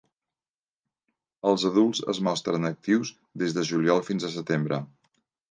[1.49, 3.13] Els adults es mostren actius
[3.43, 4.83] des de juliol fins a setembre.